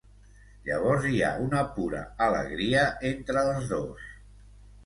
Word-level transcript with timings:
Llavors 0.69 1.05
hi 1.09 1.19
ha 1.27 1.29
una 1.43 1.59
pura 1.75 2.01
Alegria 2.29 2.89
entre 3.13 3.45
els 3.55 3.71
dos. 3.75 4.11